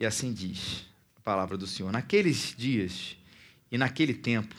[0.00, 3.18] E assim diz a palavra do Senhor: Naqueles dias
[3.70, 4.54] e naquele tempo,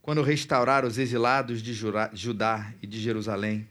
[0.00, 3.68] quando restaurar os exilados de Judá e de Jerusalém,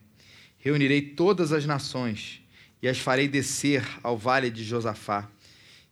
[0.60, 2.44] reunirei todas as nações
[2.80, 5.28] e as farei descer ao vale de Josafá.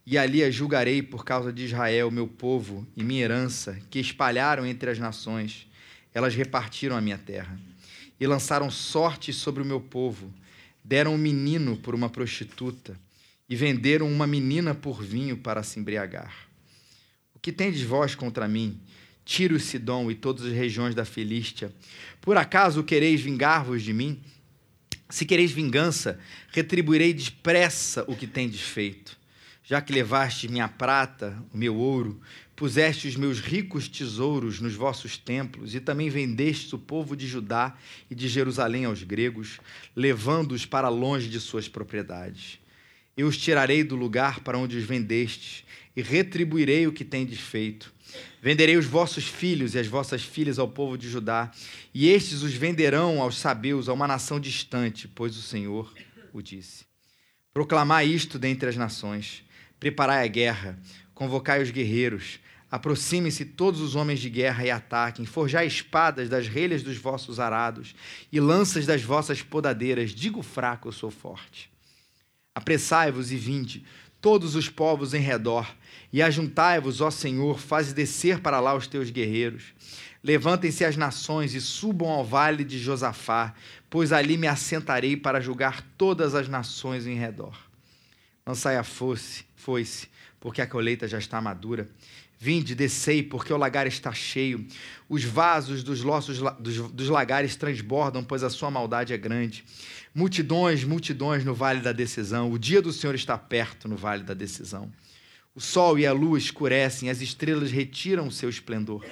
[0.06, 4.68] E ali as julgarei por causa de Israel, meu povo e minha herança, que espalharam
[4.68, 5.68] entre as nações.
[6.14, 7.60] Elas repartiram a minha terra
[8.20, 10.32] e lançaram sorte sobre o meu povo.
[10.84, 12.98] Deram um menino por uma prostituta
[13.50, 16.34] e venderam uma menina por vinho para se embriagar.
[17.34, 18.80] O que tendes vós contra mim?
[19.24, 21.74] Tiro Sidom e todas as regiões da Filístia.
[22.22, 24.22] Por acaso quereis vingar-vos de mim?
[25.10, 26.20] Se quereis vingança,
[26.52, 29.18] retribuirei depressa o que tendes feito.
[29.64, 32.22] Já que levaste minha prata, o meu ouro,
[32.56, 37.76] puseste os meus ricos tesouros nos vossos templos, e também vendestes o povo de Judá
[38.10, 39.60] e de Jerusalém aos gregos,
[39.94, 42.60] levando-os para longe de suas propriedades.
[43.18, 47.92] Eu os tirarei do lugar para onde os vendestes, e retribuirei o que tendes feito.
[48.42, 51.52] Venderei os vossos filhos e as vossas filhas ao povo de Judá,
[51.94, 55.92] e estes os venderão aos sabeus, a uma nação distante, pois o Senhor
[56.32, 56.86] o disse.
[57.52, 59.44] Proclamai isto dentre as nações
[59.80, 60.80] Preparai a guerra,
[61.14, 66.82] convocai os guerreiros, aproximem-se todos os homens de guerra e ataquem, forjai espadas das relhas
[66.82, 67.94] dos vossos arados
[68.32, 70.12] e lanças das vossas podadeiras.
[70.12, 71.70] Digo fraco, eu sou forte.
[72.58, 73.86] Apressai-vos e vinde,
[74.20, 75.72] todos os povos em redor,
[76.12, 79.76] e ajuntai-vos, ó Senhor, faze descer para lá os teus guerreiros.
[80.24, 83.54] Levantem-se as nações e subam ao vale de Josafá,
[83.92, 87.56] pois ali me assentarei para julgar todas as nações em redor.
[88.44, 90.08] Lançai a foice, foice,
[90.40, 91.88] porque a colheita já está madura.
[92.40, 94.66] Vinde, descei, porque o lagar está cheio.
[95.10, 99.66] Os vasos dos, lossos, dos, dos lagares transbordam, pois a sua maldade é grande.
[100.14, 102.52] Multidões, multidões no vale da decisão.
[102.52, 104.92] O dia do Senhor está perto no vale da decisão.
[105.56, 109.04] O sol e a lua escurecem, as estrelas retiram o seu esplendor.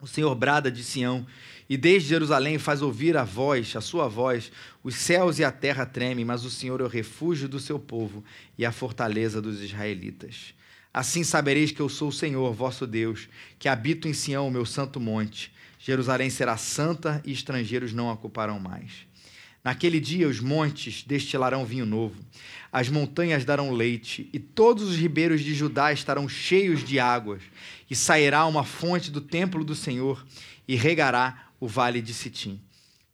[0.00, 1.24] O Senhor brada de Sião,
[1.68, 4.50] e desde Jerusalém faz ouvir a voz, a sua voz.
[4.82, 8.24] Os céus e a terra tremem, mas o Senhor é o refúgio do seu povo
[8.58, 10.52] e a fortaleza dos israelitas.
[10.94, 13.28] Assim sabereis que eu sou o Senhor, vosso Deus,
[13.58, 15.52] que habito em Sião, meu santo monte.
[15.76, 18.92] Jerusalém será santa e estrangeiros não a ocuparão mais.
[19.64, 22.22] Naquele dia os montes destilarão vinho novo,
[22.70, 27.42] as montanhas darão leite, e todos os ribeiros de Judá estarão cheios de águas,
[27.90, 30.24] e sairá uma fonte do templo do Senhor,
[30.68, 32.60] e regará o vale de Sitim.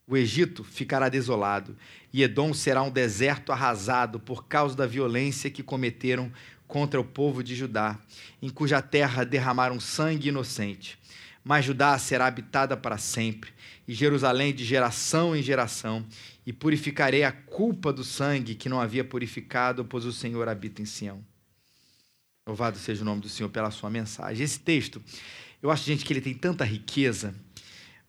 [0.06, 1.76] O Egito ficará desolado,
[2.12, 6.30] e Edom será um deserto arrasado por causa da violência que cometeram
[6.70, 7.98] contra o povo de Judá,
[8.40, 10.98] em cuja terra derramaram sangue inocente.
[11.44, 13.50] Mas Judá será habitada para sempre,
[13.86, 16.06] e Jerusalém de geração em geração,
[16.46, 20.86] e purificarei a culpa do sangue que não havia purificado, pois o Senhor habita em
[20.86, 21.24] Sião.
[22.46, 24.44] Louvado seja o nome do Senhor pela sua mensagem.
[24.44, 25.02] Esse texto,
[25.60, 27.34] eu acho, gente, que ele tem tanta riqueza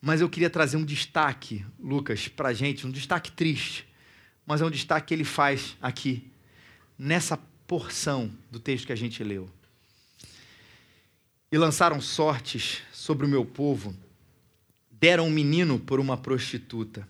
[0.01, 3.87] mas eu queria trazer um destaque, Lucas, para a gente, um destaque triste,
[4.43, 6.31] mas é um destaque que ele faz aqui,
[6.97, 7.37] nessa
[7.71, 9.49] porção do texto que a gente leu.
[11.49, 13.95] E lançaram sortes sobre o meu povo,
[14.91, 17.07] deram um menino por uma prostituta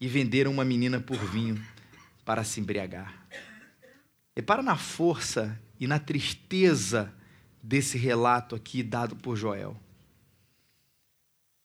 [0.00, 1.64] e venderam uma menina por vinho
[2.24, 3.14] para se embriagar.
[4.34, 7.14] Repara na força e na tristeza
[7.62, 9.80] desse relato aqui dado por Joel.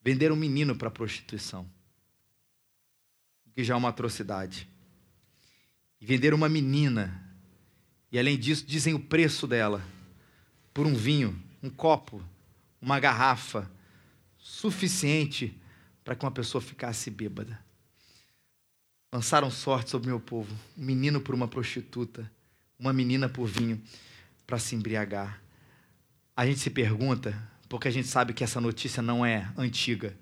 [0.04, 1.68] Vender um menino para prostituição,
[3.56, 4.70] que já é uma atrocidade.
[6.00, 7.31] E vender uma menina,
[8.12, 9.82] e além disso, dizem o preço dela,
[10.74, 12.22] por um vinho, um copo,
[12.82, 13.70] uma garrafa,
[14.38, 15.58] suficiente
[16.04, 17.60] para que uma pessoa ficasse bêbada.
[19.14, 22.30] Lançaram sorte sobre meu povo, um menino por uma prostituta,
[22.80, 23.82] uma menina por vinho,
[24.48, 25.42] para se embriagar.
[26.36, 30.18] A gente se pergunta porque a gente sabe que essa notícia não é antiga.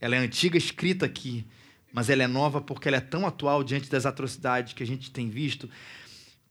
[0.00, 1.46] Ela é antiga escrita aqui,
[1.92, 5.10] mas ela é nova porque ela é tão atual diante das atrocidades que a gente
[5.10, 5.68] tem visto.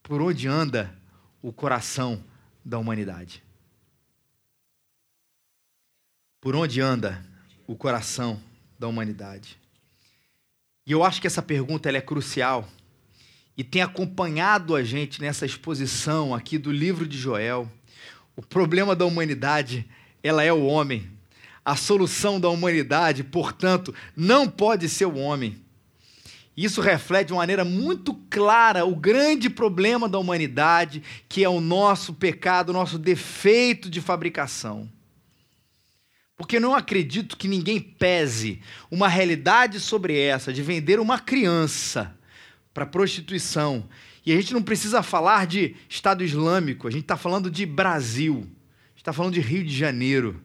[0.03, 0.93] Por onde anda
[1.41, 2.23] o coração
[2.63, 3.43] da humanidade?
[6.41, 7.25] Por onde anda
[7.67, 8.41] o coração
[8.77, 9.59] da humanidade?
[10.85, 12.67] E eu acho que essa pergunta é crucial
[13.55, 17.69] e tem acompanhado a gente nessa exposição aqui do livro de Joel.
[18.35, 19.85] O problema da humanidade
[20.23, 21.11] ela é o homem.
[21.63, 25.61] A solução da humanidade, portanto, não pode ser o homem.
[26.61, 32.13] Isso reflete de maneira muito clara o grande problema da humanidade, que é o nosso
[32.13, 34.91] pecado, o nosso defeito de fabricação.
[36.35, 38.59] Porque não acredito que ninguém pese
[38.91, 42.13] uma realidade sobre essa de vender uma criança
[42.73, 43.87] para prostituição
[44.25, 48.35] E a gente não precisa falar de Estado Islâmico, a gente está falando de Brasil,
[48.35, 50.43] a gente está falando de Rio de Janeiro,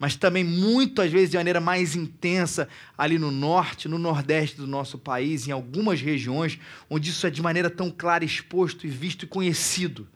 [0.00, 2.66] mas também muitas vezes de maneira mais intensa
[2.96, 6.58] ali no norte, no nordeste do nosso país, em algumas regiões
[6.88, 10.08] onde isso é de maneira tão clara exposto e visto e conhecido.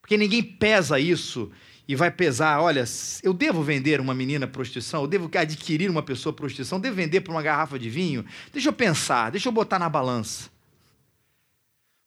[0.00, 1.48] Porque ninguém pesa isso
[1.86, 2.82] e vai pesar, olha,
[3.22, 7.30] eu devo vender uma menina prostituição, eu devo adquirir uma pessoa prostituição, devo vender por
[7.30, 8.24] uma garrafa de vinho?
[8.52, 10.50] Deixa eu pensar, deixa eu botar na balança.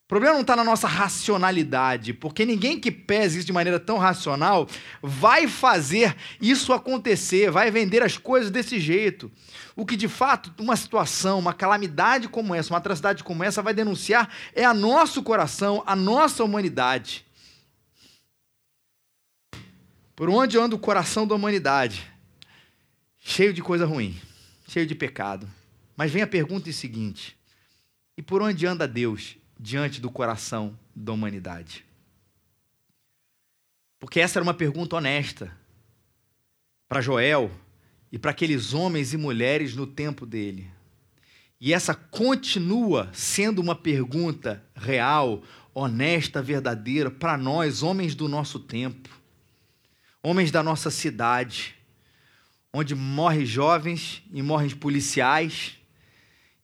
[0.06, 3.98] O problema não está na nossa racionalidade, porque ninguém que pese isso de maneira tão
[3.98, 4.69] racional
[5.02, 9.31] vai fazer isso acontecer, vai vender as coisas desse jeito.
[9.75, 13.74] O que de fato uma situação, uma calamidade como essa, uma atrocidade como essa vai
[13.74, 17.25] denunciar é a nosso coração, a nossa humanidade.
[20.16, 22.07] Por onde anda o coração da humanidade?
[23.18, 24.22] Cheio de coisa ruim,
[24.68, 25.50] cheio de pecado.
[25.98, 27.36] Mas vem a pergunta seguinte:
[28.16, 29.36] e por onde anda Deus?
[29.60, 31.86] Diante do coração da humanidade?
[34.00, 35.52] Porque essa era uma pergunta honesta
[36.88, 37.52] para Joel
[38.12, 40.69] e para aqueles homens e mulheres no tempo dele.
[41.60, 45.42] E essa continua sendo uma pergunta real,
[45.74, 49.10] honesta, verdadeira para nós, homens do nosso tempo,
[50.22, 51.75] homens da nossa cidade,
[52.74, 55.80] onde morrem jovens e morrem policiais,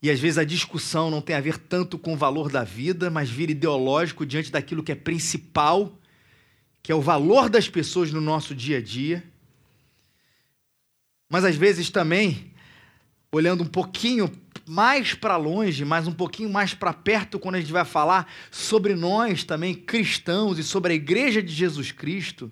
[0.02, 3.10] e às vezes a discussão não tem a ver tanto com o valor da vida,
[3.10, 5.96] mas vira ideológico diante daquilo que é principal,
[6.82, 9.24] que é o valor das pessoas no nosso dia a dia.
[11.30, 12.52] Mas às vezes também,
[13.32, 14.32] olhando um pouquinho
[14.68, 18.96] mais para longe, mas um pouquinho mais para perto, quando a gente vai falar sobre
[18.96, 22.52] nós também, cristãos, e sobre a igreja de Jesus Cristo,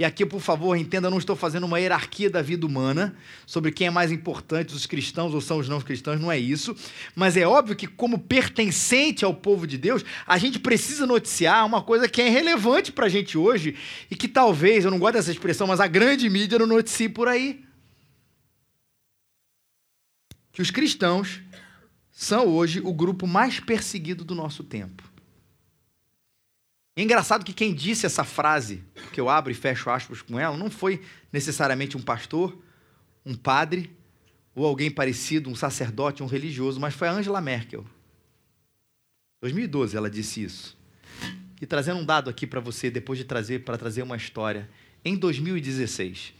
[0.00, 3.14] e aqui, por favor, entenda, não estou fazendo uma hierarquia da vida humana
[3.44, 6.74] sobre quem é mais importante, os cristãos ou são os não cristãos, não é isso.
[7.14, 11.82] Mas é óbvio que, como pertencente ao povo de Deus, a gente precisa noticiar uma
[11.82, 13.76] coisa que é relevante para a gente hoje
[14.10, 17.28] e que talvez, eu não gosto dessa expressão, mas a grande mídia não noticie por
[17.28, 17.62] aí.
[20.50, 21.42] Que os cristãos
[22.10, 25.09] são hoje o grupo mais perseguido do nosso tempo.
[27.00, 30.54] É engraçado que quem disse essa frase, que eu abro e fecho aspas com ela,
[30.54, 31.00] não foi
[31.32, 32.62] necessariamente um pastor,
[33.24, 33.90] um padre
[34.54, 37.86] ou alguém parecido, um sacerdote, um religioso, mas foi a Angela Merkel.
[39.40, 40.76] 2012 ela disse isso.
[41.58, 44.68] E trazendo um dado aqui para você, depois de trazer para trazer uma história.
[45.02, 46.34] Em 2016,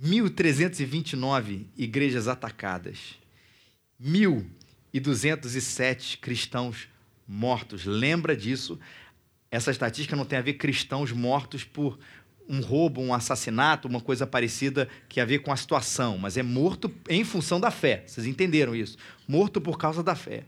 [0.00, 3.18] 1.329 igrejas atacadas,
[4.00, 6.86] 1.207 cristãos
[7.26, 7.84] mortos.
[7.84, 8.78] Lembra disso?
[9.54, 11.96] Essa estatística não tem a ver cristãos mortos por
[12.48, 16.42] um roubo, um assassinato, uma coisa parecida que a ver com a situação, mas é
[16.42, 18.02] morto em função da fé.
[18.04, 18.98] Vocês entenderam isso?
[19.28, 20.42] Morto por causa da fé.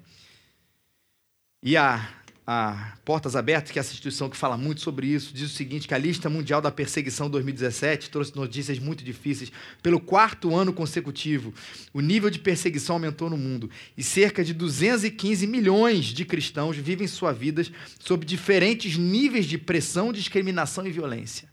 [1.62, 2.04] E a
[2.46, 5.88] a Portas Abertas, que é essa instituição que fala muito sobre isso, diz o seguinte:
[5.88, 9.50] que a lista mundial da perseguição 2017 trouxe notícias muito difíceis.
[9.82, 11.52] Pelo quarto ano consecutivo,
[11.92, 17.08] o nível de perseguição aumentou no mundo e cerca de 215 milhões de cristãos vivem
[17.08, 21.50] suas vidas sob diferentes níveis de pressão, discriminação e violência.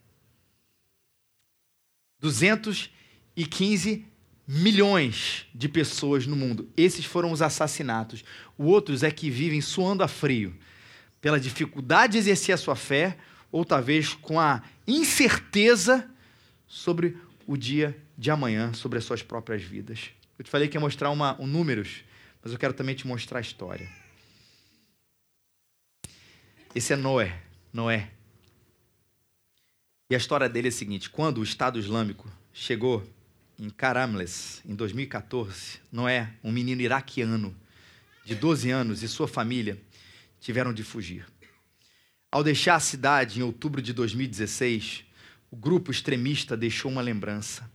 [2.20, 4.06] 215
[4.48, 6.70] milhões de pessoas no mundo.
[6.78, 8.24] Esses foram os assassinatos.
[8.58, 10.56] Outros é que vivem suando a frio
[11.24, 13.18] pela dificuldade de exercer a sua fé,
[13.50, 16.06] ou talvez com a incerteza
[16.68, 17.18] sobre
[17.48, 20.10] o dia de amanhã, sobre as suas próprias vidas.
[20.38, 22.04] Eu te falei que ia mostrar uma, um números,
[22.44, 23.90] mas eu quero também te mostrar a história.
[26.76, 27.42] Esse é Noé.
[27.72, 28.12] Noé.
[30.10, 33.02] E a história dele é a seguinte: quando o Estado Islâmico chegou
[33.58, 37.56] em Karamles, em 2014, Noé, um menino iraquiano
[38.26, 39.80] de 12 anos, e sua família
[40.44, 41.26] tiveram de fugir.
[42.30, 45.06] Ao deixar a cidade em outubro de 2016,
[45.50, 47.72] o grupo extremista deixou uma lembrança.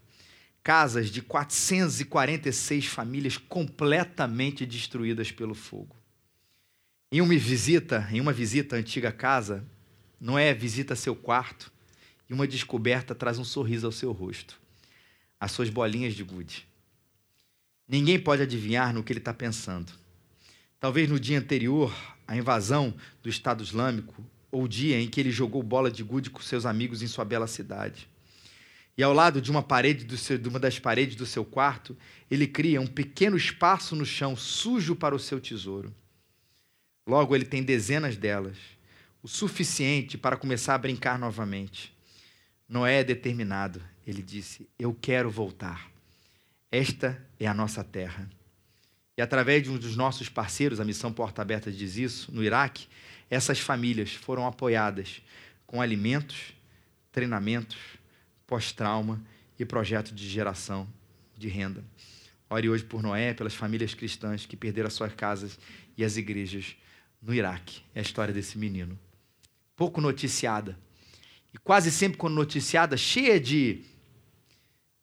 [0.63, 5.97] Casas de 446 famílias completamente destruídas pelo fogo.
[7.11, 9.65] Em uma visita, em uma visita à antiga casa,
[10.21, 11.73] Noé visita seu quarto
[12.29, 14.61] e uma descoberta traz um sorriso ao seu rosto.
[15.41, 16.69] As suas bolinhas de gude.
[17.89, 19.91] Ninguém pode adivinhar no que ele está pensando.
[20.79, 21.95] Talvez no dia anterior,
[22.29, 26.29] a invasão do Estado Islâmico, ou o dia em que ele jogou bola de gude
[26.29, 28.07] com seus amigos em sua bela cidade.
[28.97, 31.97] E ao lado de uma parede seu, de uma das paredes do seu quarto,
[32.31, 35.95] ele cria um pequeno espaço no chão sujo para o seu tesouro.
[37.07, 38.59] Logo ele tem dezenas delas,
[39.23, 41.97] o suficiente para começar a brincar novamente.
[42.69, 43.81] Noé é determinado.
[44.07, 45.91] Ele disse: Eu quero voltar.
[46.71, 48.29] Esta é a nossa terra.
[49.19, 52.87] E através de um dos nossos parceiros, a Missão Porta Aberta diz isso, no Iraque,
[53.29, 55.21] essas famílias foram apoiadas
[55.67, 56.55] com alimentos,
[57.11, 57.77] treinamentos,
[58.47, 59.21] pós-trauma
[59.59, 60.87] e projeto de geração
[61.37, 61.83] de renda.
[62.49, 65.59] Ore hoje por Noé, pelas famílias cristãs que perderam as suas casas
[65.97, 66.77] e as igrejas
[67.21, 67.83] no Iraque.
[67.97, 68.97] É a história desse menino.
[69.75, 70.79] Pouco noticiada.
[71.53, 73.83] E quase sempre, quando noticiada, cheia de,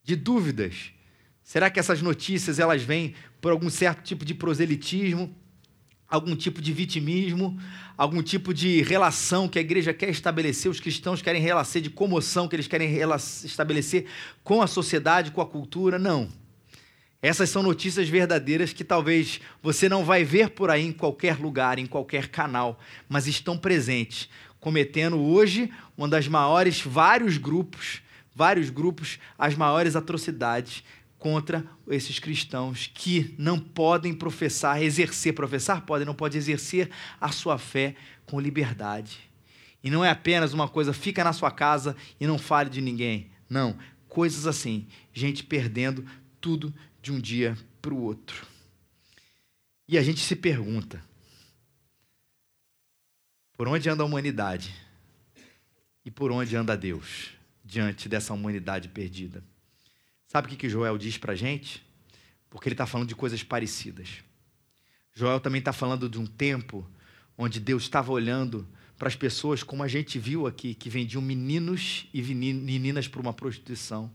[0.02, 0.94] de dúvidas.
[1.44, 3.14] Será que essas notícias elas vêm
[3.46, 5.32] por algum certo tipo de proselitismo?
[6.10, 7.60] algum tipo de vitimismo,
[7.96, 12.48] algum tipo de relação que a igreja quer estabelecer, os cristãos querem relação de comoção
[12.48, 12.90] que eles querem
[13.44, 14.08] estabelecer
[14.44, 16.00] com a sociedade, com a cultura.
[16.00, 16.28] Não.
[17.22, 21.78] Essas são notícias verdadeiras que talvez você não vai ver por aí em qualquer lugar,
[21.78, 24.28] em qualquer canal, mas estão presentes,
[24.60, 28.02] cometendo hoje uma das maiores, vários grupos,
[28.34, 30.84] vários grupos, as maiores atrocidades
[31.26, 37.58] contra esses cristãos que não podem professar, exercer, professar podem, não pode exercer a sua
[37.58, 37.96] fé
[38.28, 39.28] com liberdade.
[39.84, 43.32] E não é apenas uma coisa, fica na sua casa e não fale de ninguém.
[43.50, 43.76] Não,
[44.08, 46.06] coisas assim, gente perdendo
[46.40, 48.46] tudo de um dia para o outro.
[49.88, 51.04] E a gente se pergunta:
[53.58, 54.72] por onde anda a humanidade?
[56.06, 57.32] E por onde anda Deus
[57.64, 59.44] diante dessa humanidade perdida?
[60.36, 61.82] Sabe o que, que Joel diz para a gente?
[62.50, 64.22] Porque ele está falando de coisas parecidas.
[65.14, 66.86] Joel também está falando de um tempo
[67.38, 72.10] onde Deus estava olhando para as pessoas, como a gente viu aqui, que vendiam meninos
[72.14, 74.12] e meninas para uma prostituição.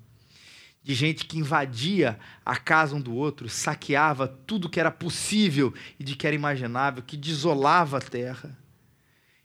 [0.83, 6.05] De gente que invadia a casa um do outro, saqueava tudo que era possível e
[6.05, 8.59] de que era imaginável, que desolava a terra.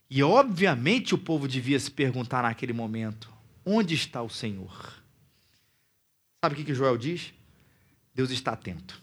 [0.09, 3.31] E obviamente o povo devia se perguntar naquele momento:
[3.65, 5.04] onde está o Senhor?
[6.45, 7.33] Sabe o que Joel diz?
[8.13, 9.01] Deus está atento.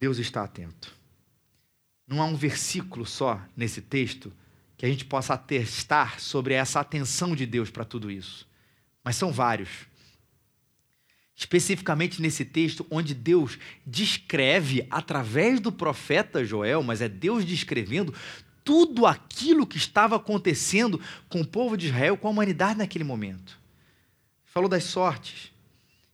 [0.00, 0.92] Deus está atento.
[2.08, 4.32] Não há um versículo só nesse texto
[4.76, 8.48] que a gente possa atestar sobre essa atenção de Deus para tudo isso.
[9.04, 9.86] Mas são vários.
[11.36, 18.12] Especificamente nesse texto, onde Deus descreve, através do profeta Joel, mas é Deus descrevendo
[18.64, 23.56] tudo aquilo que estava acontecendo com o povo de Israel, com a humanidade naquele momento
[24.52, 25.52] falou das sortes.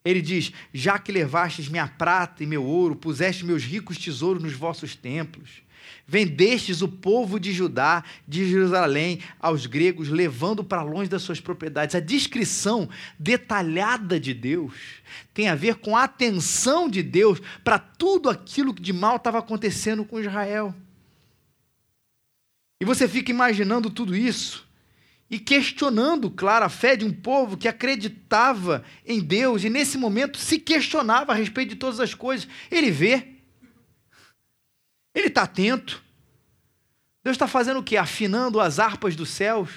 [0.04, 4.52] Ele diz: Já que levastes minha prata e meu ouro, puseste meus ricos tesouros nos
[4.52, 5.62] vossos templos,
[6.06, 11.94] vendestes o povo de Judá, de Jerusalém, aos gregos, levando para longe das suas propriedades.
[11.94, 12.88] A descrição
[13.18, 14.74] detalhada de Deus
[15.32, 19.38] tem a ver com a atenção de Deus para tudo aquilo que de mal estava
[19.38, 20.74] acontecendo com Israel.
[22.78, 24.63] E você fica imaginando tudo isso
[25.34, 30.38] e questionando, claro, a fé de um povo que acreditava em Deus e nesse momento
[30.38, 32.46] se questionava a respeito de todas as coisas.
[32.70, 33.34] Ele vê,
[35.12, 36.04] ele está atento.
[37.24, 37.96] Deus está fazendo o quê?
[37.96, 39.70] Afinando as harpas dos céus.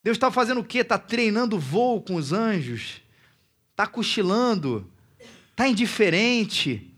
[0.00, 0.78] Deus está fazendo o quê?
[0.78, 3.02] Está treinando voo com os anjos.
[3.72, 4.88] Está cochilando.
[5.50, 6.89] Está indiferente.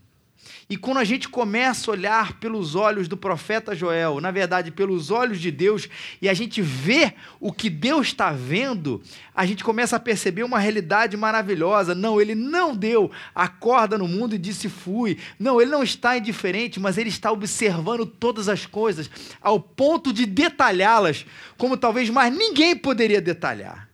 [0.73, 5.11] E quando a gente começa a olhar pelos olhos do profeta Joel, na verdade, pelos
[5.11, 5.87] olhos de Deus,
[6.19, 8.99] e a gente vê o que Deus está vendo,
[9.35, 11.93] a gente começa a perceber uma realidade maravilhosa.
[11.93, 15.19] Não, ele não deu a corda no mundo e disse fui.
[15.37, 20.25] Não, ele não está indiferente, mas ele está observando todas as coisas, ao ponto de
[20.25, 21.23] detalhá-las,
[21.55, 23.87] como talvez mais ninguém poderia detalhar.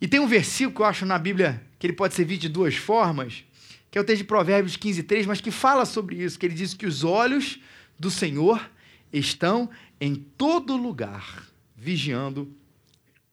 [0.00, 2.76] E tem um versículo que eu acho na Bíblia que ele pode servir de duas
[2.76, 3.44] formas,
[3.90, 6.54] que é o texto de Provérbios 15, 3, mas que fala sobre isso, que ele
[6.54, 7.58] diz que os olhos
[7.98, 8.70] do Senhor
[9.12, 9.70] estão
[10.00, 12.54] em todo lugar, vigiando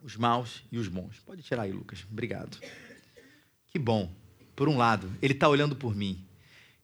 [0.01, 1.19] os maus e os bons.
[1.25, 2.05] Pode tirar aí, Lucas.
[2.09, 2.57] Obrigado.
[3.67, 4.13] Que bom.
[4.55, 6.23] Por um lado, ele está olhando por mim.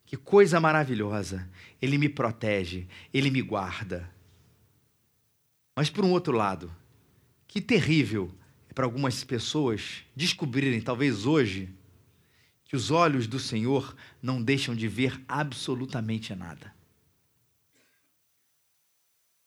[0.05, 1.47] Que coisa maravilhosa.
[1.81, 4.09] Ele me protege, ele me guarda.
[5.75, 6.69] Mas por um outro lado,
[7.47, 8.33] que terrível
[8.73, 11.69] para algumas pessoas descobrirem, talvez hoje,
[12.65, 16.73] que os olhos do Senhor não deixam de ver absolutamente nada.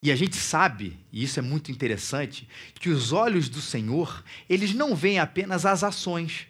[0.03, 2.47] E a gente sabe, e isso é muito interessante,
[2.79, 6.47] que os olhos do Senhor, eles não veem apenas as ações.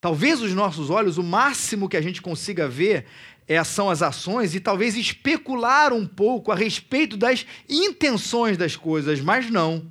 [0.00, 3.06] Talvez os nossos olhos, o máximo que a gente consiga ver
[3.46, 9.20] é, são as ações e talvez especular um pouco a respeito das intenções das coisas,
[9.20, 9.88] mas não.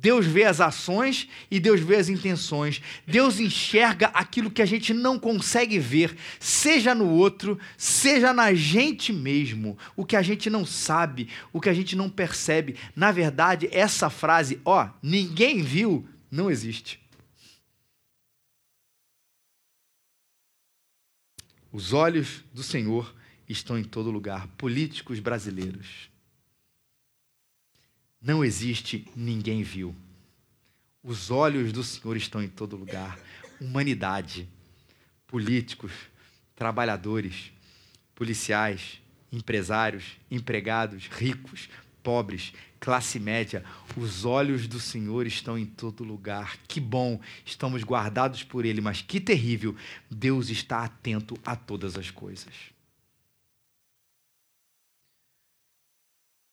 [0.00, 2.80] Deus vê as ações e Deus vê as intenções.
[3.06, 9.12] Deus enxerga aquilo que a gente não consegue ver, seja no outro, seja na gente
[9.12, 9.76] mesmo.
[9.94, 12.76] O que a gente não sabe, o que a gente não percebe.
[12.96, 16.98] Na verdade, essa frase, ó, ninguém viu, não existe.
[21.70, 23.14] Os olhos do Senhor
[23.46, 24.48] estão em todo lugar.
[24.56, 26.09] Políticos brasileiros.
[28.20, 29.96] Não existe ninguém viu.
[31.02, 33.18] Os olhos do Senhor estão em todo lugar.
[33.58, 34.46] Humanidade,
[35.26, 35.92] políticos,
[36.54, 37.50] trabalhadores,
[38.14, 39.00] policiais,
[39.32, 41.70] empresários, empregados, ricos,
[42.02, 43.64] pobres, classe média,
[43.96, 46.58] os olhos do Senhor estão em todo lugar.
[46.68, 49.74] Que bom, estamos guardados por Ele, mas que terrível,
[50.10, 52.52] Deus está atento a todas as coisas.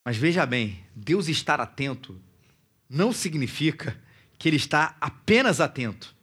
[0.07, 2.17] Mas veja bem, Deus estar atento
[2.89, 3.99] não significa
[4.39, 6.15] que Ele está apenas atento,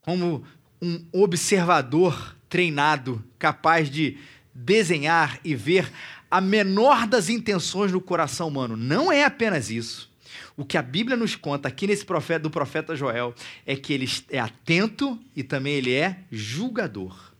[0.00, 0.44] como
[0.80, 4.16] um observador treinado, capaz de
[4.54, 5.92] desenhar e ver
[6.30, 8.76] a menor das intenções no coração humano.
[8.76, 10.08] Não é apenas isso.
[10.56, 13.34] O que a Bíblia nos conta aqui nesse profeta do profeta Joel
[13.66, 17.32] é que ele é atento e também ele é julgador.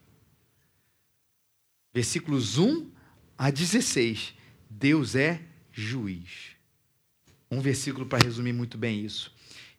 [1.95, 2.91] Versículos 1
[3.39, 4.43] a 16.
[4.77, 5.41] Deus é
[5.73, 6.57] juiz.
[7.49, 9.33] Um versículo para resumir muito bem isso.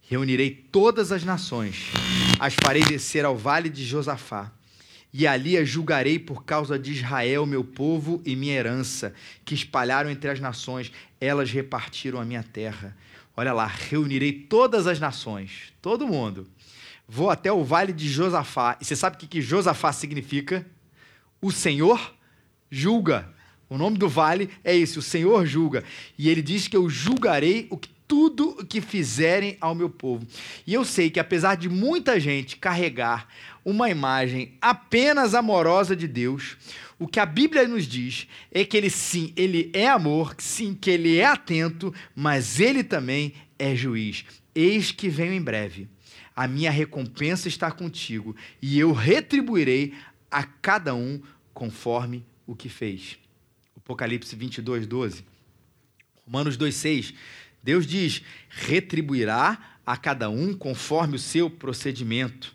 [0.08, 1.92] Reunirei todas as nações,
[2.40, 4.54] as farei descer ao vale de Josafá
[5.12, 10.10] e ali a julgarei por causa de Israel, meu povo e minha herança, que espalharam
[10.10, 12.96] entre as nações, elas repartiram a minha terra.
[13.36, 16.48] Olha lá, reunirei todas as nações, todo mundo.
[17.08, 18.78] Vou até o vale de Josafá.
[18.80, 20.66] E você sabe o que, que Josafá significa?
[21.42, 22.16] O Senhor
[22.70, 23.35] julga.
[23.70, 25.84] O nome do vale é esse, o Senhor julga.
[26.18, 30.26] E ele diz que eu julgarei o que tudo o que fizerem ao meu povo.
[30.66, 33.28] E eu sei que apesar de muita gente carregar
[33.64, 36.58] uma imagem apenas amorosa de Deus,
[37.00, 40.90] o que a Bíblia nos diz é que ele sim, ele é amor, sim, que
[40.90, 44.24] ele é atento, mas ele também é juiz.
[44.54, 45.90] Eis que venho em breve.
[46.36, 49.94] A minha recompensa está contigo e eu retribuirei
[50.30, 51.22] a cada um
[51.54, 53.18] conforme o que fez.
[53.86, 55.24] Apocalipse 22, 12.
[56.26, 57.14] Romanos 2, 6
[57.66, 62.54] Deus diz: retribuirá a cada um conforme o seu procedimento.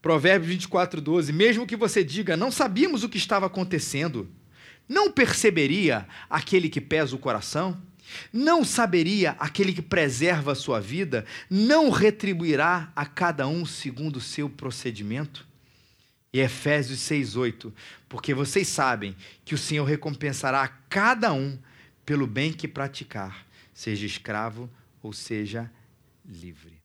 [0.00, 1.32] Provérbios 24, 12.
[1.32, 4.28] Mesmo que você diga, não sabíamos o que estava acontecendo,
[4.88, 7.80] não perceberia aquele que pesa o coração?
[8.32, 11.24] Não saberia aquele que preserva a sua vida?
[11.50, 15.46] Não retribuirá a cada um segundo o seu procedimento?
[16.32, 17.72] E Efésios 6,8:
[18.08, 19.14] Porque vocês sabem
[19.44, 21.58] que o Senhor recompensará a cada um
[22.04, 24.70] pelo bem que praticar seja escravo
[25.02, 25.70] ou seja
[26.24, 26.80] livre.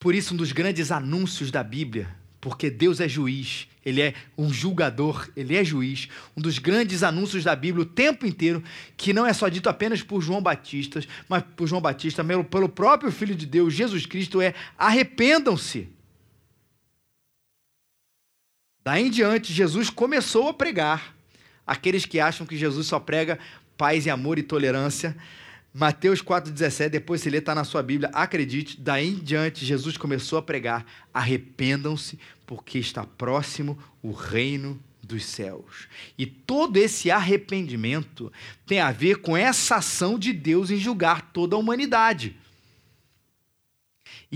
[0.00, 4.52] Por isso, um dos grandes anúncios da Bíblia, porque Deus é juiz, Ele é um
[4.52, 6.08] julgador, Ele é juiz.
[6.36, 8.62] Um dos grandes anúncios da Bíblia o tempo inteiro,
[8.96, 13.10] que não é só dito apenas por João Batista, mas por João Batista, pelo próprio
[13.10, 15.88] Filho de Deus, Jesus Cristo, é arrependam-se.
[18.84, 21.16] Daí em diante, Jesus começou a pregar.
[21.66, 23.38] Aqueles que acham que Jesus só prega
[23.78, 25.16] paz e amor e tolerância.
[25.72, 28.10] Mateus 4,17, depois se lê, está na sua Bíblia.
[28.12, 35.24] Acredite, daí em diante, Jesus começou a pregar: arrependam-se, porque está próximo o reino dos
[35.24, 35.88] céus.
[36.18, 38.30] E todo esse arrependimento
[38.66, 42.36] tem a ver com essa ação de Deus em julgar toda a humanidade.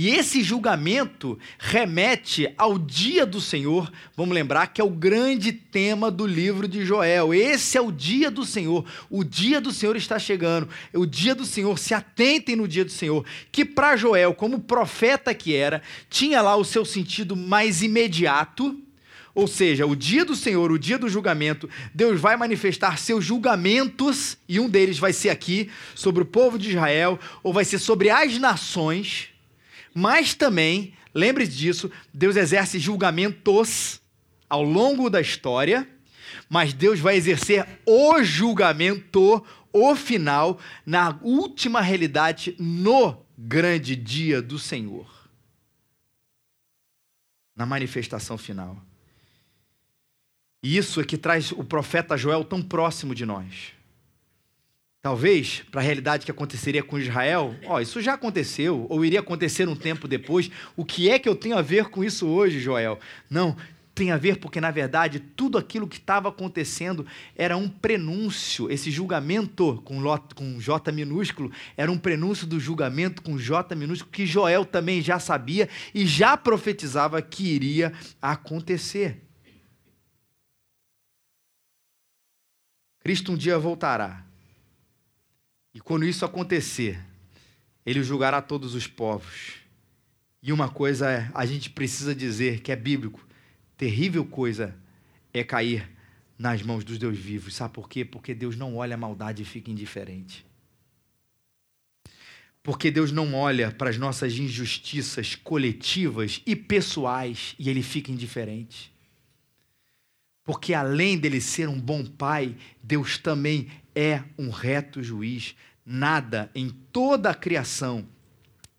[0.00, 3.92] E esse julgamento remete ao dia do Senhor.
[4.16, 7.34] Vamos lembrar que é o grande tema do livro de Joel.
[7.34, 8.84] Esse é o dia do Senhor.
[9.11, 10.68] O dia do Senhor está chegando.
[10.94, 13.24] O dia do Senhor, se atentem no dia do Senhor.
[13.50, 18.80] Que para Joel, como profeta que era, tinha lá o seu sentido mais imediato.
[19.34, 24.38] Ou seja, o dia do Senhor, o dia do julgamento, Deus vai manifestar seus julgamentos,
[24.48, 28.11] e um deles vai ser aqui, sobre o povo de Israel, ou vai ser sobre
[28.11, 29.37] as nações.
[29.98, 34.00] Mas também, lembre disso, Deus exerce julgamentos
[34.48, 35.88] ao longo da história,
[36.48, 44.56] mas Deus vai exercer o julgamento, o final, na última realidade, no grande dia do
[44.56, 45.28] Senhor.
[47.56, 48.80] Na manifestação final.
[50.62, 53.72] E isso é que traz o profeta Joel tão próximo de nós.
[55.08, 59.66] Talvez, para a realidade que aconteceria com Israel, ó, isso já aconteceu, ou iria acontecer
[59.66, 60.50] um tempo depois.
[60.76, 62.98] O que é que eu tenho a ver com isso hoje, Joel?
[63.30, 63.56] Não,
[63.94, 68.70] tem a ver porque, na verdade, tudo aquilo que estava acontecendo era um prenúncio.
[68.70, 69.98] Esse julgamento com,
[70.34, 75.18] com J minúsculo era um prenúncio do julgamento com J minúsculo que Joel também já
[75.18, 79.22] sabia e já profetizava que iria acontecer.
[83.00, 84.27] Cristo um dia voltará
[85.74, 86.98] e quando isso acontecer,
[87.85, 89.54] ele julgará todos os povos.
[90.42, 93.26] E uma coisa é, a gente precisa dizer que é bíblico:
[93.76, 94.76] terrível coisa
[95.33, 95.88] é cair
[96.38, 97.54] nas mãos dos Deus vivos.
[97.54, 98.04] Sabe por quê?
[98.04, 100.46] Porque Deus não olha a maldade e fica indiferente.
[102.62, 108.92] Porque Deus não olha para as nossas injustiças coletivas e pessoais e ele fica indiferente.
[110.44, 115.56] Porque além dele ser um bom pai, Deus também é um reto juiz.
[115.84, 118.08] Nada em toda a criação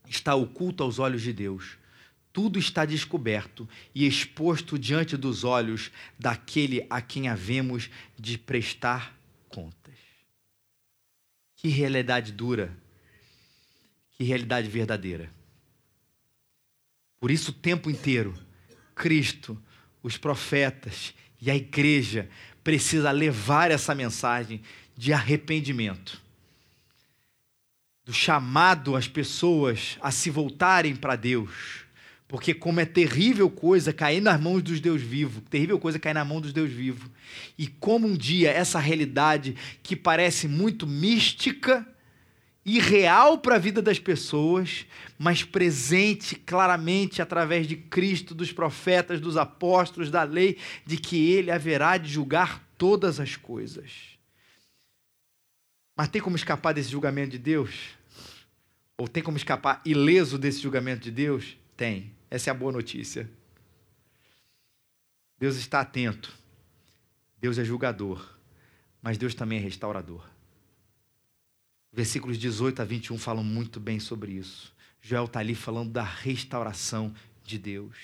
[0.08, 1.78] está oculto aos olhos de Deus.
[2.32, 9.14] Tudo está descoberto e exposto diante dos olhos daquele a quem havemos de prestar
[9.50, 9.98] contas.
[11.58, 12.74] Que realidade dura,
[14.12, 15.30] que realidade verdadeira.
[17.20, 18.34] Por isso, o tempo inteiro,
[18.96, 19.62] Cristo,
[20.02, 22.30] os profetas e a igreja
[22.64, 24.62] precisa levar essa mensagem
[25.00, 26.22] de arrependimento,
[28.04, 31.86] do chamado às pessoas a se voltarem para Deus.
[32.28, 36.26] Porque como é terrível coisa cair nas mãos dos Deus vivos, terrível coisa cair na
[36.26, 37.10] mão dos Deus vivos.
[37.58, 41.88] E como um dia essa realidade que parece muito mística,
[42.66, 44.86] irreal para a vida das pessoas,
[45.18, 51.52] mas presente claramente através de Cristo, dos profetas, dos apóstolos, da lei, de que ele
[51.52, 54.19] haverá de julgar todas as coisas.
[56.00, 57.90] Mas tem como escapar desse julgamento de Deus?
[58.98, 61.58] Ou tem como escapar ileso desse julgamento de Deus?
[61.76, 62.14] Tem.
[62.32, 63.30] Essa é a boa notícia.
[65.38, 66.34] Deus está atento.
[67.38, 68.26] Deus é julgador.
[69.02, 70.26] Mas Deus também é restaurador.
[71.92, 74.74] Versículos 18 a 21 falam muito bem sobre isso.
[75.02, 77.98] Joel está ali falando da restauração de Deus.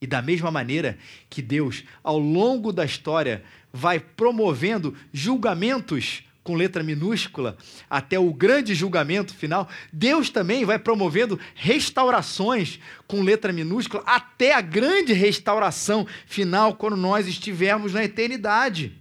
[0.00, 6.82] E da mesma maneira que Deus, ao longo da história, vai promovendo julgamentos com letra
[6.82, 7.56] minúscula
[7.88, 14.60] até o grande julgamento final, Deus também vai promovendo restaurações com letra minúscula até a
[14.60, 18.98] grande restauração final, quando nós estivermos na eternidade.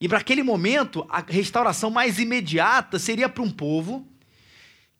[0.00, 4.11] E para aquele momento, a restauração mais imediata seria para um povo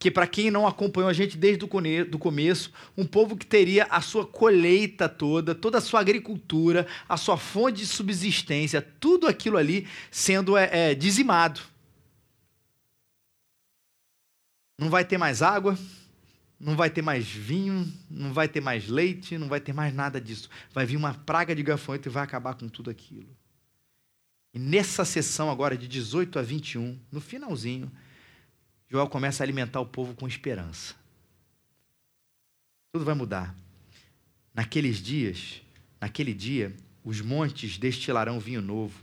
[0.02, 4.00] que, para quem não acompanhou a gente desde o começo, um povo que teria a
[4.00, 9.86] sua colheita toda, toda a sua agricultura, a sua fonte de subsistência, tudo aquilo ali
[10.10, 11.60] sendo é, é, dizimado.
[14.76, 15.78] Não vai ter mais água,
[16.58, 20.20] não vai ter mais vinho, não vai ter mais leite, não vai ter mais nada
[20.20, 20.50] disso.
[20.74, 23.28] Vai vir uma praga de gafanhoto e vai acabar com tudo aquilo.
[24.52, 27.88] E nessa sessão agora de 18 a 21, no finalzinho,
[28.92, 30.94] Joel começa a alimentar o povo com esperança.
[32.92, 33.56] Tudo vai mudar.
[34.52, 35.62] Naqueles dias,
[35.98, 39.02] naquele dia, os montes destilarão vinho novo,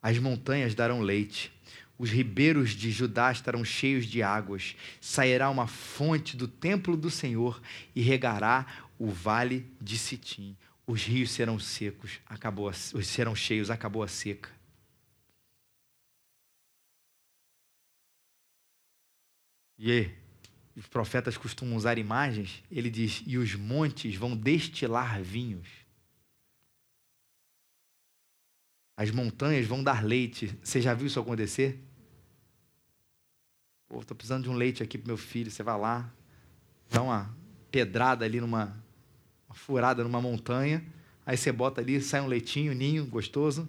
[0.00, 1.52] as montanhas darão leite,
[1.98, 7.60] os ribeiros de Judá estarão cheios de águas, sairá uma fonte do templo do Senhor
[7.94, 8.66] e regará
[8.98, 10.56] o vale de Sitim
[10.86, 14.48] os rios serão secos, acabou a, serão cheios, acabou a seca.
[19.78, 20.10] E
[20.74, 25.68] os profetas costumam usar imagens, ele diz: e os montes vão destilar vinhos.
[28.96, 30.58] As montanhas vão dar leite.
[30.62, 31.78] Você já viu isso acontecer?
[33.88, 35.50] Pô, estou precisando de um leite aqui para meu filho.
[35.50, 36.10] Você vai lá,
[36.90, 37.36] dá uma
[37.70, 38.74] pedrada ali numa
[39.56, 40.84] furada numa montanha,
[41.24, 43.68] aí você bota ali, sai um leitinho, ninho, gostoso.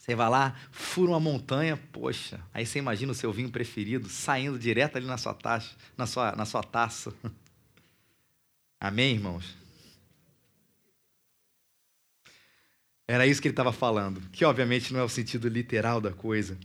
[0.00, 4.58] Você vai lá, fura uma montanha, poxa, aí você imagina o seu vinho preferido saindo
[4.58, 7.12] direto ali na sua taça, na sua, na sua taça.
[8.80, 9.54] Amém, irmãos?
[13.06, 16.56] Era isso que ele estava falando, que obviamente não é o sentido literal da coisa.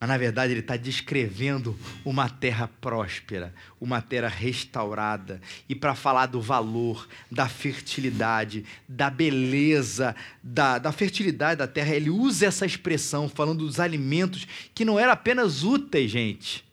[0.00, 5.40] Mas, na verdade, ele está descrevendo uma terra próspera, uma terra restaurada.
[5.68, 12.10] E para falar do valor, da fertilidade, da beleza, da, da fertilidade da terra, ele
[12.10, 16.64] usa essa expressão, falando dos alimentos que não eram apenas úteis, gente,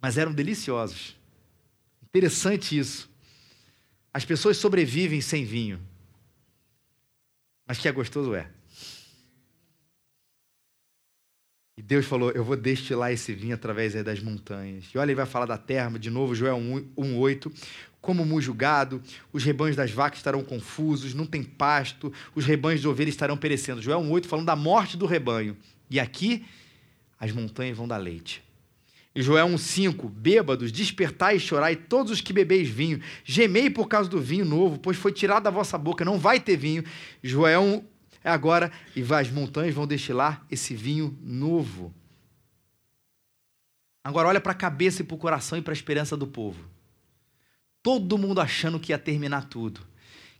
[0.00, 1.16] mas eram deliciosos.
[2.00, 3.10] Interessante isso.
[4.14, 5.80] As pessoas sobrevivem sem vinho,
[7.66, 8.48] mas que é gostoso é.
[11.78, 14.86] E Deus falou: Eu vou destilar esse vinho através das montanhas.
[14.92, 17.52] E olha, ele vai falar da terra, de novo, Joel 1,8.
[18.00, 19.00] Como mujo gado,
[19.32, 23.80] os rebanhos das vacas estarão confusos, não tem pasto, os rebanhos de ovelhas estarão perecendo.
[23.80, 25.56] Joel 1,8 falando da morte do rebanho.
[25.88, 26.44] E aqui,
[27.18, 28.42] as montanhas vão dar leite.
[29.14, 34.10] E Joel 1,5: Bêbados, despertai e chorai, todos os que bebeis vinho, gemei por causa
[34.10, 36.82] do vinho novo, pois foi tirado da vossa boca, não vai ter vinho.
[37.22, 37.84] Joel
[38.24, 41.94] agora, e as montanhas vão destilar esse vinho novo.
[44.02, 46.64] Agora olha para a cabeça e para o coração e para a esperança do povo.
[47.82, 49.86] Todo mundo achando que ia terminar tudo.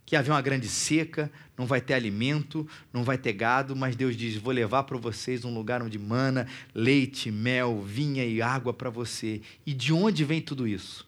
[0.05, 4.17] que havia uma grande seca, não vai ter alimento, não vai ter gado, mas Deus
[4.17, 8.89] diz: Vou levar para vocês um lugar onde mana leite, mel, vinha e água para
[8.89, 9.39] você.
[9.67, 11.07] E de onde vem tudo isso?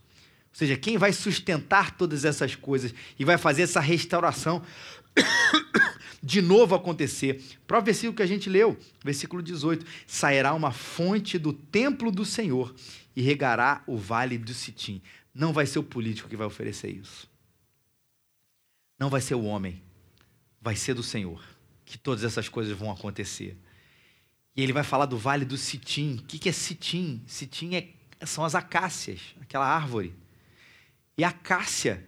[0.52, 4.62] Ou seja, quem vai sustentar todas essas coisas e vai fazer essa restauração
[6.22, 7.44] de novo acontecer?
[7.66, 12.26] Para o versículo que a gente leu, versículo 18: Sairá uma fonte do templo do
[12.26, 12.74] Senhor
[13.16, 15.02] e regará o vale do Sitim.
[15.34, 17.30] Não vai ser o político que vai oferecer isso.
[19.00, 19.82] Não vai ser o homem.
[20.62, 21.44] Vai ser do Senhor
[21.86, 23.58] que todas essas coisas vão acontecer.
[24.56, 26.18] E ele vai falar do vale do Sitim.
[26.18, 27.22] O que é Sitim?
[27.26, 27.90] Sitim é,
[28.26, 30.14] são as acácias, aquela árvore.
[31.18, 32.06] E a acácia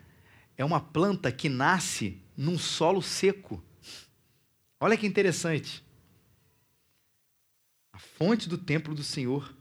[0.57, 3.63] é uma planta que nasce num solo seco.
[4.83, 5.81] Olha que interessante.
[7.93, 9.55] A fonte do templo do Senhor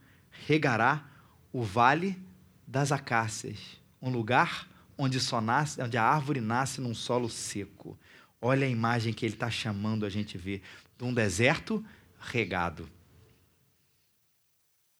[0.48, 1.08] regará
[1.52, 2.20] o vale
[2.66, 7.96] das acácias, um lugar onde só nasce, onde a árvore nasce num solo seco.
[8.40, 10.60] Olha a imagem que ele está chamando a gente ver
[10.98, 11.84] de um deserto
[12.18, 12.90] regado,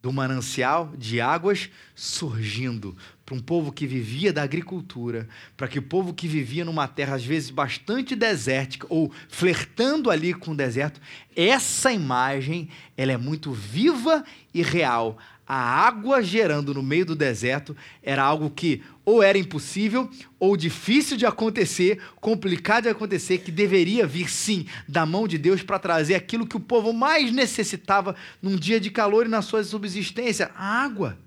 [0.03, 5.83] do manancial de águas surgindo para um povo que vivia da agricultura, para que o
[5.83, 11.01] povo que vivia numa terra às vezes bastante desértica ou flertando ali com o deserto,
[11.37, 15.17] essa imagem ela é muito viva e real
[15.55, 20.09] a água gerando no meio do deserto era algo que ou era impossível
[20.41, 25.63] ou difícil de acontecer, complicado de acontecer, que deveria vir sim da mão de Deus
[25.63, 29.63] para trazer aquilo que o povo mais necessitava num dia de calor e na sua
[29.63, 31.19] subsistência: a água.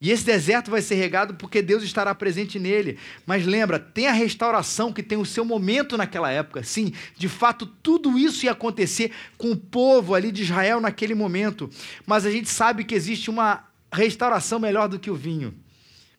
[0.00, 2.98] E esse deserto vai ser regado porque Deus estará presente nele.
[3.26, 6.62] Mas lembra, tem a restauração que tem o seu momento naquela época.
[6.62, 11.68] Sim, de fato, tudo isso ia acontecer com o povo ali de Israel naquele momento.
[12.06, 15.52] Mas a gente sabe que existe uma restauração melhor do que o vinho,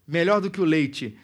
[0.06, 1.18] melhor do que o leite,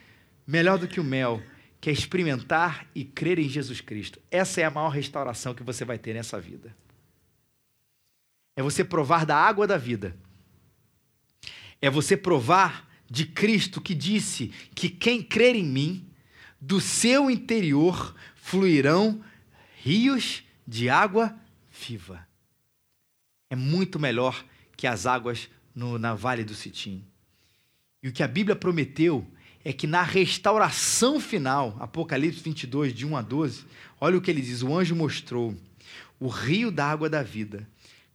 [0.47, 1.41] melhor do que o mel,
[1.81, 4.17] que é experimentar e crer em Jesus Cristo.
[4.31, 6.73] Essa é a maior restauração que você vai ter nessa vida.
[8.55, 10.15] É você provar da água da vida
[11.85, 16.09] é você provar de Cristo que disse que quem crer em mim,
[16.59, 19.23] do seu interior fluirão
[19.83, 21.35] rios de água
[21.71, 22.27] viva.
[23.51, 24.43] É muito melhor
[24.75, 27.05] que as águas no, na Vale do Sitim.
[28.01, 29.23] E o que a Bíblia prometeu
[29.63, 33.63] é que na restauração final, Apocalipse 22, de 1 a 12,
[34.01, 35.55] olha o que ele diz: o anjo mostrou
[36.19, 37.69] o rio da água da vida,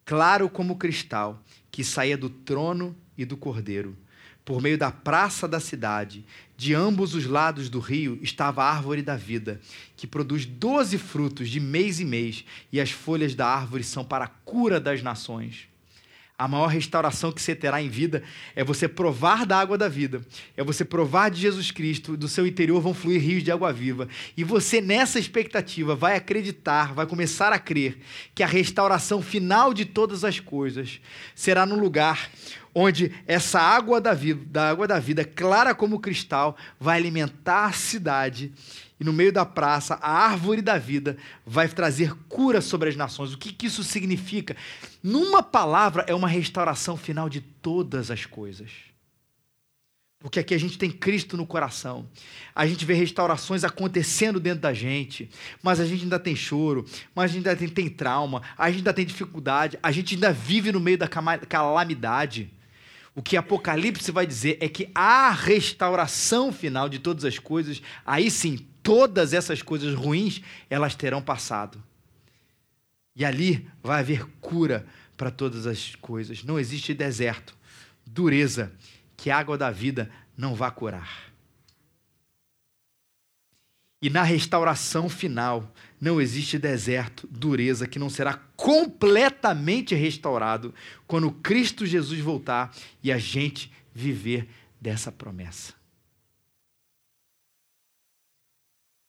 [0.04, 3.96] claro como cristal, que saía do trono e do cordeiro.
[4.44, 6.24] Por meio da praça da cidade,
[6.56, 9.61] de ambos os lados do rio, estava a árvore da vida,
[9.94, 14.24] que produz doze frutos de mês em mês, e as folhas da árvore são para
[14.24, 15.68] a cura das nações.
[16.40, 18.22] A maior restauração que você terá em vida
[18.56, 20.22] é você provar da água da vida,
[20.56, 24.09] é você provar de Jesus Cristo, do seu interior vão fluir rios de água viva.
[24.35, 27.98] E você, nessa expectativa, vai acreditar, vai começar a crer
[28.35, 30.98] que a restauração final de todas as coisas
[31.35, 32.30] será no lugar
[32.74, 37.72] onde essa água da vida, da água da vida, clara como cristal, vai alimentar a
[37.72, 38.52] cidade
[39.00, 43.33] e no meio da praça, a árvore da vida vai trazer cura sobre as nações.
[43.33, 44.54] O que, que isso significa?
[45.02, 48.70] Numa palavra, é uma restauração final de todas as coisas.
[50.18, 52.06] Porque aqui a gente tem Cristo no coração.
[52.54, 55.30] A gente vê restaurações acontecendo dentro da gente,
[55.62, 58.80] mas a gente ainda tem choro, mas a gente ainda tem, tem trauma, a gente
[58.80, 62.52] ainda tem dificuldade, a gente ainda vive no meio da calamidade.
[63.14, 68.31] O que Apocalipse vai dizer é que a restauração final de todas as coisas, aí
[68.31, 71.83] sim, todas essas coisas ruins, elas terão passado.
[73.14, 76.44] E ali vai haver cura para todas as coisas.
[76.44, 77.57] Não existe deserto,
[78.07, 78.73] dureza,
[79.16, 81.30] que a água da vida não vá curar.
[84.02, 90.74] E na restauração final, não existe deserto, dureza, que não será completamente restaurado
[91.06, 94.48] quando Cristo Jesus voltar e a gente viver
[94.80, 95.74] dessa promessa.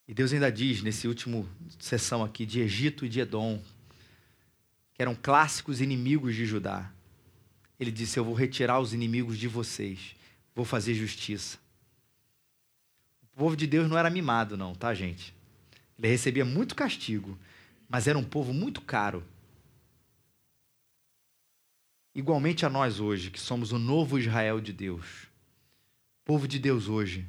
[0.06, 1.48] E Deus ainda diz, nesse último
[1.80, 3.64] sessão aqui, de Egito e de Edom,
[4.94, 6.92] que eram clássicos inimigos de Judá.
[7.80, 10.14] Ele disse: Eu vou retirar os inimigos de vocês,
[10.54, 11.61] vou fazer justiça.
[13.34, 15.34] O povo de Deus não era mimado, não, tá, gente?
[15.98, 17.38] Ele recebia muito castigo,
[17.88, 19.24] mas era um povo muito caro.
[22.14, 25.28] Igualmente a nós hoje, que somos o novo Israel de Deus,
[26.26, 27.26] povo de Deus hoje,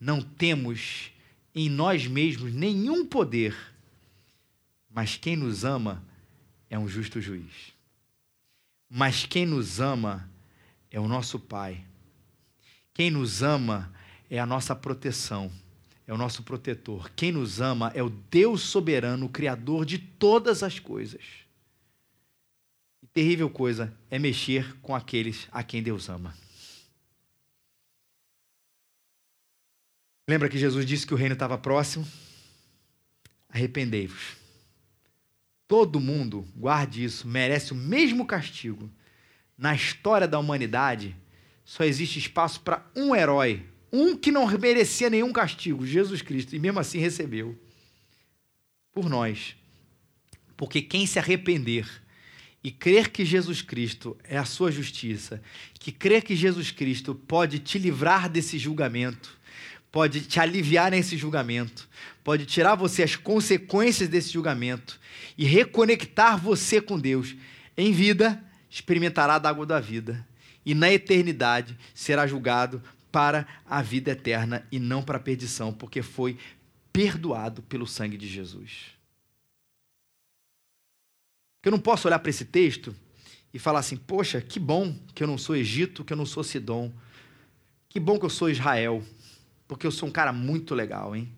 [0.00, 1.12] não temos
[1.54, 3.56] em nós mesmos nenhum poder,
[4.88, 6.02] mas quem nos ama
[6.68, 7.72] é um justo juiz.
[8.88, 10.28] Mas quem nos ama
[10.90, 11.84] é o nosso Pai.
[12.92, 13.92] Quem nos ama
[14.30, 15.50] é a nossa proteção,
[16.06, 17.10] é o nosso protetor.
[17.16, 21.20] Quem nos ama é o Deus soberano, o Criador de todas as coisas.
[23.02, 26.34] E terrível coisa é mexer com aqueles a quem Deus ama.
[30.28, 32.06] Lembra que Jesus disse que o reino estava próximo?
[33.48, 34.36] Arrependei-vos.
[35.66, 38.88] Todo mundo, guarde isso, merece o mesmo castigo.
[39.58, 41.16] Na história da humanidade,
[41.64, 46.58] só existe espaço para um herói, um que não merecia nenhum castigo, Jesus Cristo, e
[46.58, 47.58] mesmo assim recebeu.
[48.92, 49.56] Por nós.
[50.56, 51.86] Porque quem se arrepender
[52.62, 55.42] e crer que Jesus Cristo é a sua justiça,
[55.78, 59.38] que crer que Jesus Cristo pode te livrar desse julgamento,
[59.90, 61.88] pode te aliviar nesse julgamento,
[62.22, 65.00] pode tirar você as consequências desse julgamento
[65.36, 67.34] e reconectar você com Deus.
[67.76, 70.26] Em vida, experimentará da água da vida
[70.64, 76.02] e na eternidade será julgado para a vida eterna e não para a perdição, porque
[76.02, 76.38] foi
[76.92, 78.96] perdoado pelo sangue de Jesus.
[81.62, 82.94] Eu não posso olhar para esse texto
[83.52, 86.42] e falar assim: poxa, que bom que eu não sou Egito, que eu não sou
[86.42, 86.92] Sidom.
[87.88, 89.04] Que bom que eu sou Israel.
[89.66, 91.32] Porque eu sou um cara muito legal, hein?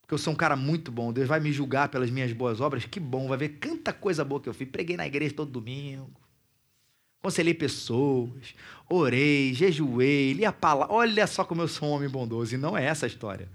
[0.00, 1.12] Porque eu sou um cara muito bom.
[1.12, 2.84] Deus vai me julgar pelas minhas boas obras.
[2.84, 4.68] Que bom, vai ver tanta coisa boa que eu fiz.
[4.68, 6.21] Preguei na igreja todo domingo.
[7.22, 8.54] Conselhei pessoas,
[8.88, 10.92] orei, jejuei, li a palavra.
[10.92, 12.54] Olha só como eu sou um homem bondoso.
[12.54, 13.48] E não é essa a história.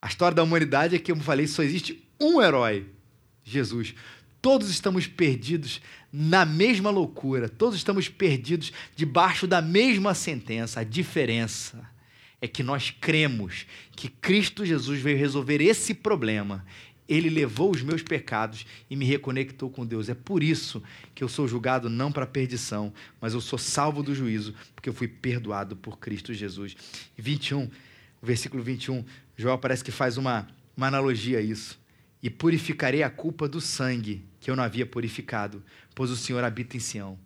[0.00, 2.86] A história da humanidade é que, como falei, só existe um herói:
[3.44, 3.94] Jesus.
[4.40, 5.80] Todos estamos perdidos
[6.12, 10.80] na mesma loucura, todos estamos perdidos debaixo da mesma sentença.
[10.80, 11.88] A diferença
[12.40, 16.64] é que nós cremos que Cristo Jesus veio resolver esse problema.
[17.12, 20.08] Ele levou os meus pecados e me reconectou com Deus.
[20.08, 20.82] É por isso
[21.14, 24.94] que eu sou julgado não para perdição, mas eu sou salvo do juízo, porque eu
[24.94, 26.74] fui perdoado por Cristo Jesus.
[27.18, 27.70] 21, o
[28.22, 29.04] versículo 21,
[29.36, 31.78] João parece que faz uma, uma analogia a isso
[32.22, 35.62] e purificarei a culpa do sangue que eu não havia purificado,
[35.94, 37.18] pois o Senhor habita em Sião.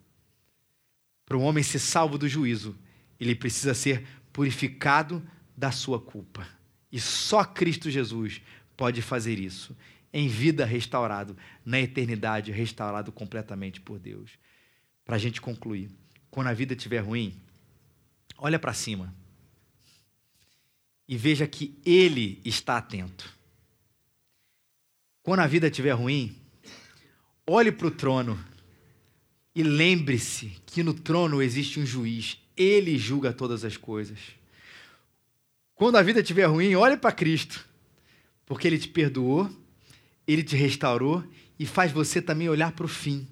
[1.25, 2.75] Para um homem ser salvo do juízo,
[3.17, 5.23] ele precisa ser purificado
[5.55, 6.45] da sua culpa.
[6.91, 8.41] E só Cristo Jesus
[8.77, 9.75] pode fazer isso.
[10.13, 11.35] Em vida restaurado,
[11.65, 14.31] na eternidade restaurado completamente por Deus.
[15.03, 15.89] Para a gente concluir,
[16.29, 17.35] quando a vida estiver ruim,
[18.37, 19.13] olha para cima
[21.07, 23.35] e veja que Ele está atento.
[25.23, 26.35] Quando a vida estiver ruim,
[27.45, 28.41] olhe para o trono
[29.53, 32.37] e lembre-se que no trono existe um juiz.
[32.55, 34.19] Ele julga todas as coisas.
[35.73, 37.67] Quando a vida estiver ruim, olhe para Cristo,
[38.47, 39.47] porque Ele te perdoou,
[40.27, 41.23] Ele te restaurou
[41.59, 43.27] e faz você também olhar para o fim.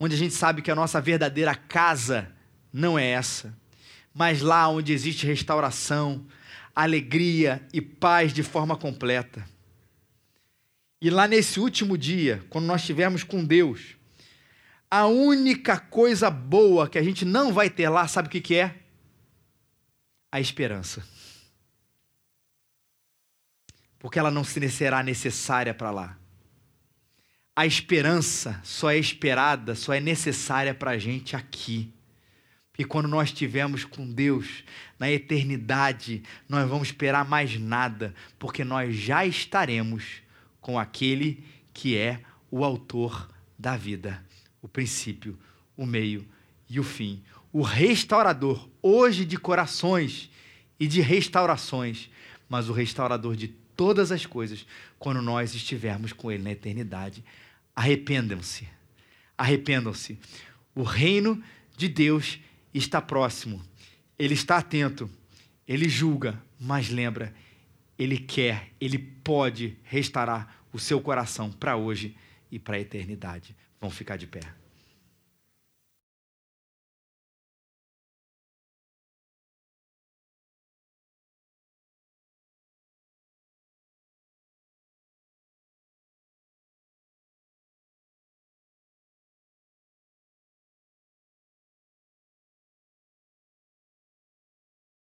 [0.00, 2.32] Onde a gente sabe que a nossa verdadeira casa
[2.72, 3.56] não é essa,
[4.12, 6.26] mas lá onde existe restauração,
[6.74, 9.44] alegria e paz de forma completa.
[11.00, 13.96] E lá nesse último dia, quando nós estivermos com Deus,
[14.90, 18.54] a única coisa boa que a gente não vai ter lá, sabe o que, que
[18.54, 18.76] é?
[20.32, 21.04] A esperança.
[23.98, 26.18] Porque ela não será necessária para lá.
[27.54, 31.92] A esperança só é esperada, só é necessária para a gente aqui.
[32.78, 34.62] E quando nós estivermos com Deus
[34.96, 40.22] na eternidade, nós vamos esperar mais nada, porque nós já estaremos
[40.60, 44.24] com aquele que é o autor da vida,
[44.62, 45.36] o princípio,
[45.76, 46.24] o meio
[46.70, 50.30] e o fim, o restaurador, hoje de corações
[50.78, 52.08] e de restaurações,
[52.48, 54.66] mas o restaurador de todas as coisas,
[54.98, 57.24] quando nós estivermos com Ele na eternidade.
[57.76, 58.68] Arrependam-se,
[59.38, 60.18] arrependam-se.
[60.74, 61.40] O reino
[61.76, 62.40] de Deus
[62.74, 63.62] está próximo,
[64.18, 65.08] Ele está atento,
[65.66, 67.32] Ele julga, mas lembra,
[67.96, 72.16] Ele quer, Ele pode restaurar o seu coração para hoje
[72.50, 73.54] e para a eternidade.
[73.80, 74.57] Vão ficar de pé.